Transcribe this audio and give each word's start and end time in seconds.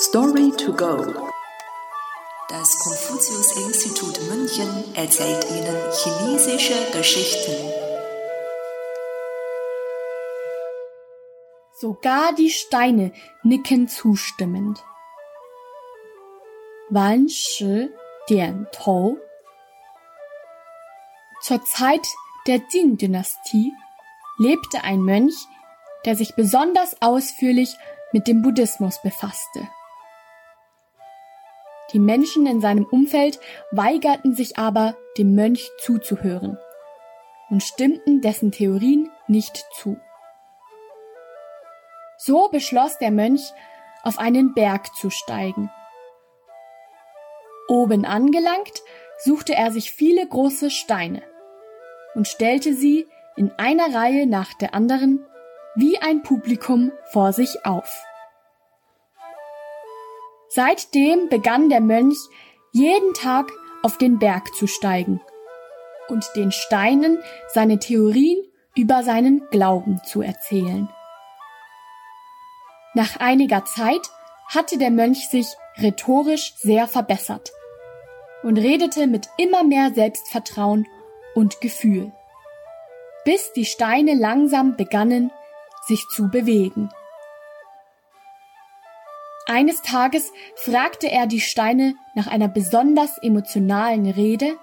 Story 0.00 0.52
to 0.52 0.72
go. 0.74 0.96
Das 2.48 2.78
Konfuzius-Institut 2.78 4.20
München 4.28 4.94
erzählt 4.94 5.44
Ihnen 5.50 5.76
chinesische 5.92 6.92
Geschichten. 6.92 7.52
Sogar 11.80 12.32
die 12.34 12.50
Steine 12.50 13.12
nicken 13.42 13.88
zustimmend. 13.88 14.84
Wan 16.90 17.28
Shi 17.28 17.90
Dian 18.28 18.68
Tou. 18.70 19.16
Zur 21.42 21.64
Zeit 21.64 22.06
der 22.46 22.60
Jin-Dynastie 22.70 23.72
lebte 24.38 24.84
ein 24.84 25.00
Mönch, 25.00 25.34
der 26.04 26.14
sich 26.14 26.36
besonders 26.36 27.02
ausführlich 27.02 27.74
mit 28.12 28.28
dem 28.28 28.42
Buddhismus 28.42 29.02
befasste. 29.02 29.68
Die 31.92 31.98
Menschen 31.98 32.46
in 32.46 32.60
seinem 32.60 32.84
Umfeld 32.84 33.40
weigerten 33.70 34.34
sich 34.34 34.58
aber, 34.58 34.96
dem 35.16 35.34
Mönch 35.34 35.70
zuzuhören 35.78 36.58
und 37.50 37.62
stimmten 37.62 38.20
dessen 38.20 38.52
Theorien 38.52 39.10
nicht 39.26 39.64
zu. 39.74 39.98
So 42.18 42.48
beschloss 42.50 42.98
der 42.98 43.10
Mönch, 43.10 43.52
auf 44.02 44.18
einen 44.18 44.54
Berg 44.54 44.94
zu 44.94 45.10
steigen. 45.10 45.70
Oben 47.68 48.04
angelangt, 48.04 48.82
suchte 49.18 49.54
er 49.54 49.72
sich 49.72 49.92
viele 49.92 50.26
große 50.26 50.70
Steine 50.70 51.22
und 52.14 52.28
stellte 52.28 52.74
sie 52.74 53.06
in 53.36 53.52
einer 53.56 53.94
Reihe 53.94 54.26
nach 54.26 54.54
der 54.54 54.74
anderen 54.74 55.24
wie 55.74 55.98
ein 55.98 56.22
Publikum 56.22 56.92
vor 57.12 57.32
sich 57.32 57.64
auf. 57.64 58.04
Seitdem 60.48 61.28
begann 61.28 61.68
der 61.68 61.80
Mönch 61.80 62.16
jeden 62.72 63.14
Tag 63.14 63.50
auf 63.82 63.98
den 63.98 64.18
Berg 64.18 64.54
zu 64.54 64.66
steigen 64.66 65.20
und 66.08 66.24
den 66.36 66.52
Steinen 66.52 67.18
seine 67.52 67.78
Theorien 67.78 68.42
über 68.74 69.02
seinen 69.02 69.46
Glauben 69.50 70.00
zu 70.04 70.22
erzählen. 70.22 70.88
Nach 72.94 73.20
einiger 73.20 73.64
Zeit 73.64 74.10
hatte 74.48 74.78
der 74.78 74.90
Mönch 74.90 75.28
sich 75.28 75.46
rhetorisch 75.76 76.54
sehr 76.56 76.88
verbessert 76.88 77.52
und 78.42 78.56
redete 78.56 79.06
mit 79.06 79.28
immer 79.36 79.64
mehr 79.64 79.92
Selbstvertrauen 79.92 80.86
und 81.34 81.60
Gefühl, 81.60 82.12
bis 83.24 83.52
die 83.52 83.66
Steine 83.66 84.14
langsam 84.14 84.76
begannen, 84.76 85.30
sich 85.86 86.06
zu 86.08 86.28
bewegen. 86.30 86.90
Eines 89.50 89.80
Tages 89.80 90.30
fragte 90.56 91.10
er 91.10 91.26
die 91.26 91.40
Steine 91.40 91.94
nach 92.14 92.26
einer 92.26 92.48
besonders 92.48 93.16
emotionalen 93.22 94.10
Rede. 94.10 94.58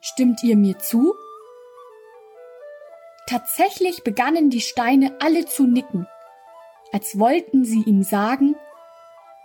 Stimmt 0.00 0.44
ihr 0.44 0.56
mir 0.56 0.78
zu? 0.78 1.12
Tatsächlich 3.26 4.04
begannen 4.04 4.48
die 4.48 4.60
Steine 4.60 5.16
alle 5.20 5.46
zu 5.46 5.66
nicken, 5.66 6.06
als 6.92 7.18
wollten 7.18 7.64
sie 7.64 7.82
ihm 7.82 8.04
sagen, 8.04 8.54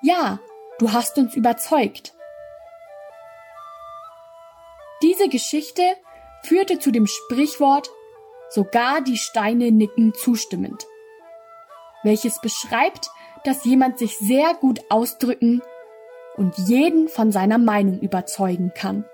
ja, 0.04 0.40
du 0.78 0.94
hast 0.94 1.18
uns 1.18 1.36
überzeugt. 1.36 2.14
Diese 5.02 5.28
Geschichte 5.28 5.82
führte 6.44 6.78
zu 6.78 6.92
dem 6.92 7.08
Sprichwort 7.08 7.90
sogar 8.52 9.02
die 9.02 9.18
Steine 9.18 9.72
nicken 9.72 10.14
zustimmend, 10.14 10.86
welches 12.04 12.40
beschreibt, 12.42 13.10
dass 13.44 13.66
jemand 13.66 13.98
sich 13.98 14.18
sehr 14.18 14.54
gut 14.54 14.80
ausdrücken 14.90 15.62
und 16.36 16.58
jeden 16.58 17.08
von 17.08 17.32
seiner 17.32 17.58
Meinung 17.58 18.00
überzeugen 18.00 18.72
kann. 18.74 19.06